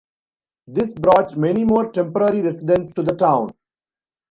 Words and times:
This 0.65 0.95
brought 0.95 1.37
many 1.37 1.63
more 1.63 1.91
temporary 1.91 2.41
residents 2.41 2.91
to 2.93 3.03
the 3.03 3.13
town. 3.15 3.51